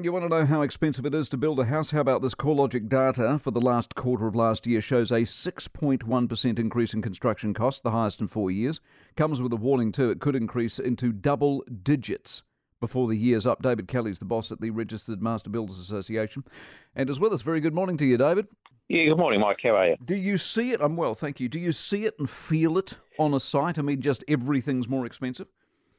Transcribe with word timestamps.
You 0.00 0.12
want 0.12 0.24
to 0.24 0.28
know 0.28 0.46
how 0.46 0.62
expensive 0.62 1.06
it 1.06 1.14
is 1.14 1.28
to 1.30 1.36
build 1.36 1.58
a 1.58 1.64
house? 1.64 1.90
How 1.90 2.00
about 2.00 2.22
this 2.22 2.34
CoreLogic 2.34 2.88
data 2.88 3.36
for 3.40 3.50
the 3.50 3.60
last 3.60 3.96
quarter 3.96 4.28
of 4.28 4.36
last 4.36 4.64
year 4.64 4.80
shows 4.80 5.10
a 5.10 5.22
6.1% 5.22 6.58
increase 6.58 6.94
in 6.94 7.02
construction 7.02 7.52
costs, 7.52 7.80
the 7.80 7.90
highest 7.90 8.20
in 8.20 8.28
four 8.28 8.52
years. 8.52 8.80
Comes 9.16 9.42
with 9.42 9.52
a 9.52 9.56
warning 9.56 9.90
too, 9.90 10.10
it 10.10 10.20
could 10.20 10.36
increase 10.36 10.78
into 10.78 11.10
double 11.12 11.64
digits 11.82 12.44
before 12.80 13.08
the 13.08 13.16
year's 13.16 13.44
up. 13.44 13.60
David 13.60 13.88
Kelly's 13.88 14.20
the 14.20 14.24
boss 14.24 14.52
at 14.52 14.60
the 14.60 14.70
Registered 14.70 15.20
Master 15.20 15.50
Builders 15.50 15.78
Association 15.78 16.44
and 16.94 17.10
is 17.10 17.18
with 17.18 17.32
us. 17.32 17.42
Very 17.42 17.60
good 17.60 17.74
morning 17.74 17.96
to 17.96 18.04
you, 18.04 18.16
David. 18.16 18.46
Yeah, 18.88 19.08
good 19.08 19.18
morning, 19.18 19.40
Mike. 19.40 19.58
How 19.64 19.76
are 19.76 19.88
you? 19.88 19.96
Do 20.04 20.14
you 20.14 20.38
see 20.38 20.70
it? 20.70 20.80
I'm 20.80 20.96
well, 20.96 21.14
thank 21.14 21.40
you. 21.40 21.48
Do 21.48 21.58
you 21.58 21.72
see 21.72 22.04
it 22.04 22.14
and 22.20 22.30
feel 22.30 22.78
it 22.78 22.98
on 23.18 23.34
a 23.34 23.40
site? 23.40 23.80
I 23.80 23.82
mean, 23.82 24.00
just 24.00 24.22
everything's 24.28 24.88
more 24.88 25.06
expensive? 25.06 25.48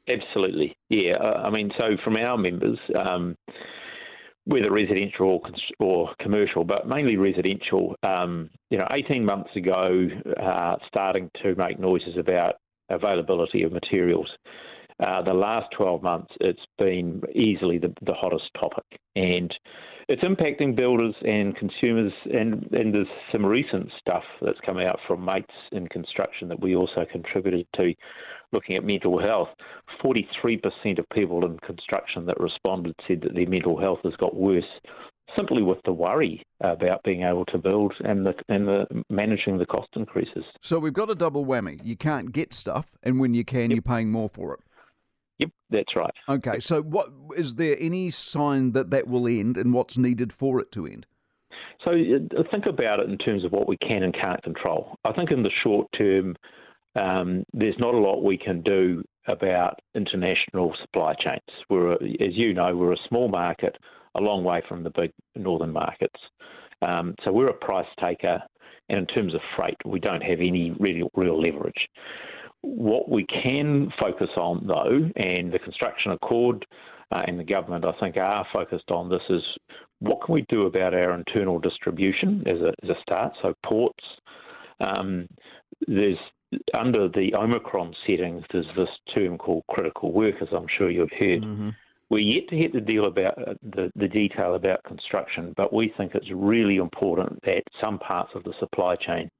Absolutely, 0.08 0.74
yeah. 0.88 1.18
I 1.18 1.50
mean, 1.50 1.70
so 1.78 1.96
from 2.02 2.16
our 2.16 2.38
members, 2.38 2.78
um, 2.96 3.36
whether 4.50 4.72
residential 4.72 5.40
or, 5.78 6.10
commercial, 6.18 6.64
but 6.64 6.88
mainly 6.88 7.16
residential. 7.16 7.94
Um, 8.02 8.50
you 8.68 8.78
know, 8.78 8.86
18 8.92 9.24
months 9.24 9.50
ago, 9.54 10.08
uh, 10.42 10.76
starting 10.88 11.30
to 11.42 11.54
make 11.54 11.78
noises 11.78 12.16
about 12.18 12.56
availability 12.88 13.62
of 13.62 13.72
materials. 13.72 14.28
Uh, 14.98 15.22
the 15.22 15.32
last 15.32 15.68
12 15.76 16.02
months, 16.02 16.32
it's 16.40 16.60
been 16.78 17.22
easily 17.32 17.78
the, 17.78 17.94
the 18.02 18.12
hottest 18.12 18.50
topic, 18.58 18.84
and 19.14 19.54
it's 20.08 20.22
impacting 20.22 20.76
builders 20.76 21.14
and 21.24 21.56
consumers. 21.56 22.12
And, 22.32 22.68
and 22.72 22.92
there's 22.92 23.06
some 23.30 23.46
recent 23.46 23.88
stuff 24.00 24.24
that's 24.42 24.58
come 24.66 24.78
out 24.78 24.98
from 25.06 25.24
mates 25.24 25.54
in 25.70 25.86
construction 25.86 26.48
that 26.48 26.60
we 26.60 26.74
also 26.74 27.06
contributed 27.10 27.66
to, 27.76 27.94
looking 28.52 28.76
at 28.76 28.84
mental 28.84 29.20
health. 29.20 29.48
43% 30.02 30.98
of 30.98 31.08
people 31.12 31.44
in 31.44 31.58
construction 31.58 32.26
that 32.26 32.40
responded 32.40 32.94
said 33.06 33.20
that 33.22 33.34
their 33.34 33.48
mental 33.48 33.78
health 33.78 34.00
has 34.04 34.14
got 34.16 34.34
worse 34.34 34.64
simply 35.36 35.62
with 35.62 35.78
the 35.84 35.92
worry 35.92 36.44
about 36.60 37.02
being 37.04 37.22
able 37.22 37.44
to 37.46 37.58
build 37.58 37.92
and 38.04 38.26
the 38.26 38.34
and 38.48 38.66
the 38.66 38.86
managing 39.08 39.58
the 39.58 39.66
cost 39.66 39.88
increases. 39.94 40.44
So 40.60 40.78
we've 40.78 40.92
got 40.92 41.10
a 41.10 41.14
double 41.14 41.44
whammy. 41.44 41.80
You 41.84 41.96
can't 41.96 42.32
get 42.32 42.52
stuff, 42.52 42.86
and 43.02 43.20
when 43.20 43.34
you 43.34 43.44
can, 43.44 43.70
yep. 43.70 43.70
you're 43.70 43.82
paying 43.82 44.10
more 44.10 44.28
for 44.28 44.54
it. 44.54 44.60
Yep, 45.38 45.50
that's 45.70 45.96
right. 45.96 46.14
Okay, 46.28 46.60
so 46.60 46.82
what 46.82 47.10
is 47.36 47.54
there 47.54 47.76
any 47.78 48.10
sign 48.10 48.72
that 48.72 48.90
that 48.90 49.08
will 49.08 49.26
end, 49.26 49.56
and 49.56 49.72
what's 49.72 49.96
needed 49.96 50.32
for 50.32 50.60
it 50.60 50.72
to 50.72 50.86
end? 50.86 51.06
So 51.84 51.92
uh, 51.92 52.42
think 52.50 52.66
about 52.66 53.00
it 53.00 53.08
in 53.08 53.16
terms 53.16 53.44
of 53.44 53.52
what 53.52 53.66
we 53.66 53.78
can 53.78 54.02
and 54.02 54.14
can't 54.14 54.42
control. 54.42 54.96
I 55.04 55.12
think 55.12 55.30
in 55.30 55.42
the 55.42 55.50
short 55.62 55.86
term, 55.96 56.36
um, 56.96 57.44
there's 57.52 57.78
not 57.78 57.94
a 57.94 57.98
lot 57.98 58.22
we 58.22 58.38
can 58.38 58.62
do 58.62 59.02
about 59.26 59.80
international 59.94 60.74
supply 60.80 61.14
chains. 61.14 61.40
We're, 61.68 61.92
as 61.92 62.32
you 62.32 62.54
know, 62.54 62.74
we're 62.76 62.92
a 62.92 63.08
small 63.08 63.28
market, 63.28 63.76
a 64.16 64.20
long 64.20 64.44
way 64.44 64.62
from 64.68 64.82
the 64.82 64.90
big 64.90 65.12
northern 65.36 65.72
markets. 65.72 66.18
Um, 66.82 67.14
so 67.24 67.32
we're 67.32 67.46
a 67.46 67.54
price 67.54 67.86
taker, 68.00 68.42
and 68.88 68.98
in 68.98 69.06
terms 69.06 69.34
of 69.34 69.40
freight, 69.56 69.76
we 69.84 70.00
don't 70.00 70.22
have 70.22 70.40
any 70.40 70.74
real, 70.80 71.10
real 71.14 71.40
leverage. 71.40 71.88
What 72.62 73.08
we 73.08 73.26
can 73.26 73.90
focus 74.00 74.30
on, 74.36 74.66
though, 74.66 75.10
and 75.16 75.52
the 75.52 75.58
construction 75.58 76.12
accord 76.12 76.66
uh, 77.12 77.22
and 77.26 77.38
the 77.38 77.44
government, 77.44 77.84
I 77.84 77.92
think, 78.00 78.16
are 78.16 78.46
focused 78.52 78.90
on 78.90 79.08
this 79.08 79.22
is 79.30 79.42
what 80.00 80.24
can 80.24 80.34
we 80.34 80.44
do 80.48 80.66
about 80.66 80.94
our 80.94 81.14
internal 81.14 81.58
distribution 81.58 82.42
as 82.46 82.60
a, 82.60 82.72
as 82.82 82.90
a 82.90 83.00
start? 83.02 83.32
So 83.42 83.54
ports. 83.64 84.04
Um, 84.80 85.26
there's 85.86 86.18
under 86.74 87.08
the 87.08 87.34
Omicron 87.34 87.94
settings, 88.06 88.44
there's 88.52 88.66
this 88.76 88.88
term 89.14 89.38
called 89.38 89.64
critical 89.68 90.12
workers. 90.12 90.48
I'm 90.52 90.66
sure 90.78 90.90
you've 90.90 91.12
heard. 91.12 91.42
Mm-hmm. 91.42 91.70
We're 92.08 92.18
yet 92.18 92.48
to 92.48 92.56
hit 92.56 92.72
the 92.72 92.80
deal 92.80 93.06
about 93.06 93.38
uh, 93.38 93.54
the, 93.62 93.92
the 93.94 94.08
detail 94.08 94.56
about 94.56 94.82
construction, 94.82 95.54
but 95.56 95.72
we 95.72 95.94
think 95.96 96.14
it's 96.14 96.30
really 96.34 96.76
important 96.76 97.40
that 97.44 97.62
some 97.80 98.00
parts 98.00 98.32
of 98.34 98.42
the 98.42 98.52
supply 98.58 98.96
chain 98.96 99.30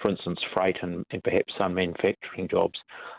for 0.00 0.10
instance, 0.10 0.38
freight 0.54 0.76
and, 0.82 1.04
and 1.10 1.22
perhaps 1.22 1.54
some 1.58 1.74
manufacturing 1.74 2.48
jobs, 2.48 2.78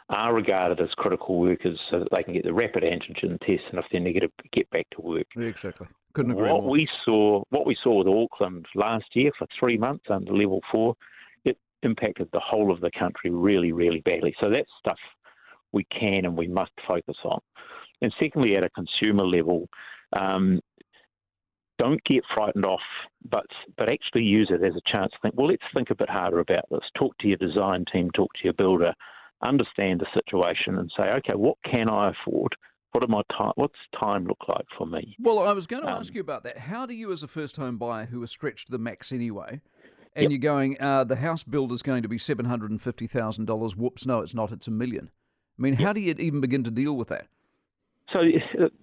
are 0.09 0.33
regarded 0.33 0.79
as 0.79 0.89
critical 0.95 1.39
workers 1.39 1.79
so 1.89 1.99
that 1.99 2.07
they 2.11 2.23
can 2.23 2.33
get 2.33 2.45
the 2.45 2.53
rapid 2.53 2.83
antigen 2.83 3.39
test 3.39 3.63
and 3.69 3.79
if 3.79 3.85
they're 3.91 3.99
negative, 3.99 4.31
get 4.53 4.69
back 4.69 4.87
to 4.91 5.01
work. 5.01 5.27
Yeah, 5.35 5.47
exactly. 5.47 5.87
Couldn't 6.13 6.31
agree 6.31 6.49
what 6.49 6.63
more. 6.63 6.71
we 6.71 6.87
saw, 7.05 7.43
what 7.49 7.65
we 7.65 7.75
saw 7.83 8.03
with 8.03 8.07
Auckland 8.07 8.65
last 8.73 9.05
year 9.13 9.31
for 9.37 9.47
three 9.59 9.77
months 9.77 10.05
under 10.09 10.31
level 10.31 10.61
four, 10.71 10.95
impacted 11.83 12.29
the 12.33 12.39
whole 12.39 12.71
of 12.71 12.81
the 12.81 12.91
country 12.97 13.29
really, 13.29 13.71
really 13.71 14.01
badly. 14.01 14.35
So 14.41 14.49
that's 14.49 14.69
stuff 14.79 14.97
we 15.71 15.85
can 15.85 16.25
and 16.25 16.37
we 16.37 16.47
must 16.47 16.71
focus 16.87 17.17
on. 17.23 17.39
And 18.01 18.13
secondly, 18.19 18.55
at 18.55 18.63
a 18.63 18.69
consumer 18.69 19.25
level, 19.25 19.67
um, 20.17 20.59
don't 21.77 22.03
get 22.05 22.23
frightened 22.33 22.65
off, 22.65 22.81
but 23.29 23.45
but 23.77 23.91
actually 23.91 24.23
use 24.23 24.49
it 24.51 24.65
as 24.65 24.73
a 24.75 24.91
chance 24.91 25.11
to 25.11 25.17
think. 25.21 25.35
Well, 25.37 25.47
let's 25.47 25.63
think 25.75 25.89
a 25.89 25.95
bit 25.95 26.09
harder 26.09 26.39
about 26.39 26.65
this. 26.71 26.81
Talk 26.97 27.15
to 27.19 27.27
your 27.27 27.37
design 27.37 27.85
team, 27.91 28.09
talk 28.11 28.33
to 28.33 28.43
your 28.43 28.53
builder, 28.53 28.93
understand 29.45 30.01
the 30.01 30.07
situation, 30.13 30.79
and 30.79 30.91
say, 30.97 31.09
okay, 31.09 31.35
what 31.35 31.57
can 31.71 31.89
I 31.89 32.11
afford? 32.11 32.55
What 32.93 33.03
am 33.03 33.13
I 33.13 33.21
time? 33.37 33.51
What's 33.55 33.75
time 33.99 34.25
look 34.25 34.39
like 34.47 34.65
for 34.77 34.87
me? 34.87 35.15
Well, 35.19 35.39
I 35.39 35.51
was 35.51 35.67
going 35.67 35.83
to 35.83 35.89
um, 35.89 35.99
ask 35.99 36.15
you 36.15 36.21
about 36.21 36.43
that. 36.43 36.57
How 36.57 36.85
do 36.85 36.95
you, 36.95 37.11
as 37.11 37.21
a 37.21 37.27
first 37.27 37.55
home 37.55 37.77
buyer 37.77 38.05
who 38.05 38.23
is 38.23 38.31
stretched 38.31 38.67
to 38.67 38.71
the 38.71 38.79
max 38.79 39.11
anyway, 39.11 39.61
and 40.15 40.23
yep. 40.23 40.31
you're 40.31 40.39
going, 40.39 40.77
uh, 40.79 41.03
the 41.03 41.15
house 41.15 41.43
build 41.43 41.71
is 41.71 41.81
going 41.81 42.03
to 42.03 42.09
be 42.09 42.17
seven 42.17 42.45
hundred 42.45 42.71
and 42.71 42.81
fifty 42.81 43.07
thousand 43.07 43.45
dollars. 43.45 43.75
Whoops, 43.75 44.05
no, 44.05 44.19
it's 44.19 44.33
not. 44.33 44.51
It's 44.51 44.67
a 44.67 44.71
million. 44.71 45.09
I 45.57 45.61
mean, 45.61 45.73
yep. 45.73 45.81
how 45.81 45.93
do 45.93 46.01
you 46.01 46.15
even 46.17 46.41
begin 46.41 46.63
to 46.63 46.71
deal 46.71 46.95
with 46.95 47.09
that? 47.09 47.27
So 48.13 48.21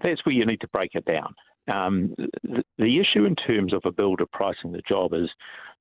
that's 0.02 0.24
where 0.26 0.34
you 0.34 0.44
need 0.44 0.60
to 0.60 0.68
break 0.68 0.94
it 0.94 1.04
down. 1.06 1.34
Um, 1.72 2.14
the, 2.42 2.62
the 2.76 3.00
issue 3.00 3.24
in 3.24 3.36
terms 3.36 3.72
of 3.72 3.82
a 3.84 3.92
builder 3.92 4.26
pricing 4.26 4.72
the 4.72 4.82
job 4.86 5.14
is 5.14 5.30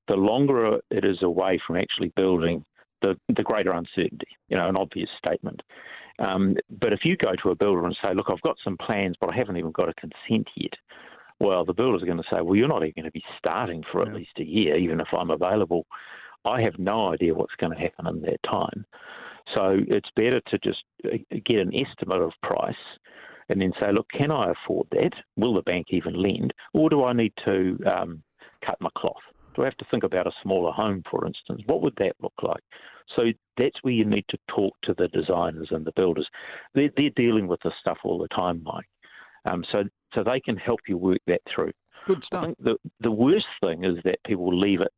the 0.08 0.16
longer 0.16 0.80
it 0.90 1.04
is 1.04 1.22
away 1.22 1.60
from 1.66 1.76
actually 1.76 2.10
building, 2.16 2.64
the, 3.02 3.20
the 3.36 3.44
greater 3.44 3.72
uncertainty, 3.72 4.28
you 4.48 4.56
know, 4.56 4.70
an 4.70 4.78
obvious 4.78 5.10
statement. 5.18 5.62
Um, 6.20 6.56
but 6.70 6.94
if 6.94 7.00
you 7.04 7.18
go 7.18 7.34
to 7.42 7.50
a 7.50 7.56
builder 7.56 7.86
and 7.86 7.98
say, 8.04 8.14
look, 8.14 8.28
I've 8.30 8.42
got 8.42 8.58
some 8.64 8.78
plans, 8.78 9.16
but 9.20 9.30
I 9.32 9.36
haven't 9.36 9.58
even 9.58 9.72
got 9.72 9.90
a 9.90 9.94
consent 9.96 10.48
yet, 10.56 10.74
well, 11.40 11.66
the 11.66 11.74
builder's 11.74 12.04
are 12.04 12.08
going 12.08 12.18
to 12.18 12.24
say, 12.32 12.42
well, 12.42 12.56
you're 12.56 12.68
not 12.68 12.84
even 12.84 12.94
going 12.96 13.06
to 13.06 13.12
be 13.12 13.24
starting 13.38 13.84
for 13.92 14.02
yeah. 14.04 14.10
at 14.10 14.16
least 14.16 14.32
a 14.40 14.44
year, 14.44 14.78
even 14.78 15.00
if 15.00 15.08
I'm 15.18 15.32
available. 15.32 15.86
I 16.46 16.62
have 16.62 16.78
no 16.78 17.14
idea 17.14 17.34
what's 17.34 17.56
going 17.56 17.74
to 17.74 17.80
happen 17.80 18.08
in 18.08 18.22
that 18.22 18.42
time. 18.44 18.86
So 19.56 19.78
it's 19.88 20.10
better 20.16 20.42
to 20.42 20.58
just 20.60 20.84
uh, 21.06 21.18
get 21.46 21.60
an 21.60 21.74
estimate 21.74 22.22
of 22.22 22.32
price 22.42 22.76
and 23.50 23.62
then 23.62 23.74
say, 23.80 23.92
look, 23.92 24.08
can 24.10 24.32
I 24.32 24.52
afford 24.52 24.88
that? 24.92 25.12
Will 25.36 25.54
the 25.54 25.62
bank 25.62 25.88
even 25.90 26.14
lend? 26.14 26.54
Or 26.74 26.90
do 26.90 27.04
I 27.04 27.14
need 27.14 27.34
to 27.46 27.78
um, 27.86 28.24
cut 28.66 28.78
my 28.80 28.90
cloth? 28.98 29.22
Do 29.56 29.62
I 29.62 29.66
have 29.66 29.78
to 29.78 29.86
think 29.92 30.04
about 30.04 30.28
a 30.28 30.32
smaller 30.42 30.72
home, 30.72 31.04
for 31.10 31.28
instance? 31.28 31.62
What 31.66 31.82
would 31.82 31.94
that 31.98 32.16
look 32.22 32.34
like? 32.42 32.64
So 33.16 33.24
that's 33.58 33.78
where 33.84 33.94
you 33.94 34.06
need 34.06 34.26
to 34.30 34.38
talk 34.48 34.74
to 34.84 34.96
the 34.98 35.10
designers 35.10 35.68
and 35.72 35.86
the 35.86 35.92
builders. 35.96 36.28
They're, 36.74 36.90
they're 36.98 37.12
dealing 37.16 37.48
with 37.48 37.60
this 37.64 37.74
stuff 37.80 37.98
all 38.04 38.18
the 38.18 38.30
time, 38.30 38.64
Mike. 38.64 38.88
Um, 39.46 39.64
so 39.72 39.84
so 40.14 40.24
they 40.24 40.40
can 40.40 40.58
help 40.58 40.80
you 40.88 40.98
work 40.98 41.20
that 41.28 41.42
through. 41.54 41.72
Good 42.06 42.24
stuff. 42.24 42.44
I 42.44 42.46
think 42.48 42.58
the 42.60 42.78
the 43.00 43.12
worst 43.12 43.46
thing 43.62 43.84
is 43.84 43.98
that 44.04 44.18
people 44.26 44.58
leave 44.58 44.82
it 44.82 44.92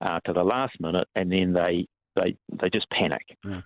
uh, 0.00 0.20
to 0.24 0.32
the 0.32 0.42
last 0.42 0.74
minute 0.80 1.06
and 1.14 1.30
then 1.30 1.52
they 1.52 1.86
they 2.16 2.36
they 2.60 2.70
just 2.70 2.88
panic. 2.90 3.22
Yeah. 3.44 3.62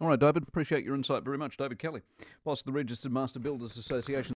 All 0.00 0.08
right, 0.08 0.18
David. 0.18 0.44
Appreciate 0.48 0.82
your 0.82 0.94
insight 0.94 1.24
very 1.24 1.38
much, 1.38 1.56
David 1.56 1.78
Kelly, 1.78 2.00
of 2.46 2.64
the 2.64 2.72
Registered 2.72 3.12
Master 3.12 3.38
Builders 3.38 3.76
Association. 3.76 4.32